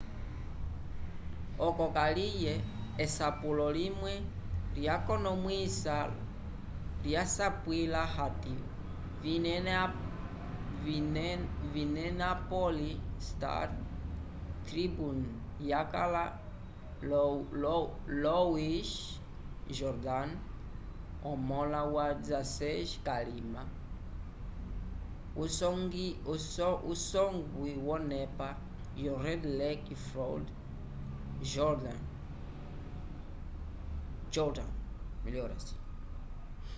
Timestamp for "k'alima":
23.05-23.63